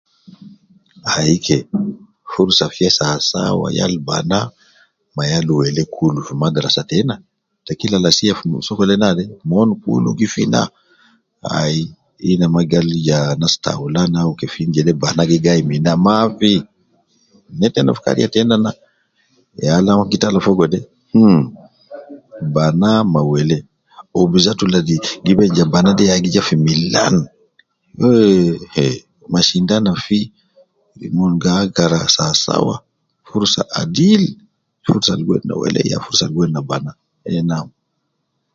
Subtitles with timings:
[1.15, 1.57] Ai ke
[2.31, 4.47] ,furusa fi sawa sawa yal banaa
[5.15, 7.15] ma yal welee kul fi madrasa teina,
[7.65, 10.61] te kila lasiya fi sokole naade, mon kulu gi fi na
[11.57, 11.77] ,ai,
[12.31, 16.53] ina ma gal ya anas taulan au kefin jede, banaa gi gayi min na, maafi,
[17.59, 18.71] ne teina fi kariya teina na,
[19.63, 20.79] ya al ana gi tala fogo de
[21.17, 21.45] mh,
[22.55, 23.63] banaa ma welee
[24.13, 24.95] wu bizatu ladi
[25.25, 27.15] gi ben ja banaa de ya gi ja fi milan,
[27.99, 28.95] wuo eh, heh
[29.33, 30.19] ,mashindano fi,
[31.03, 32.75] eh mon gi agara sawa sawa,
[33.27, 34.23] furusa al fiil
[34.85, 36.97] ,furusa al gi wedi ne welee ya furusa al gi wedi ne banaa
[37.29, 37.67] ,eh nam.